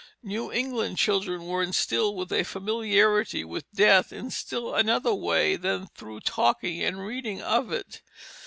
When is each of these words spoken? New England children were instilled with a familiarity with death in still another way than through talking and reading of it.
New 0.23 0.51
England 0.51 0.97
children 0.97 1.45
were 1.45 1.61
instilled 1.61 2.15
with 2.17 2.31
a 2.33 2.41
familiarity 2.43 3.43
with 3.45 3.71
death 3.71 4.11
in 4.11 4.31
still 4.31 4.73
another 4.73 5.13
way 5.13 5.55
than 5.55 5.85
through 5.95 6.21
talking 6.21 6.81
and 6.81 7.05
reading 7.05 7.39
of 7.39 7.71
it. 7.71 8.01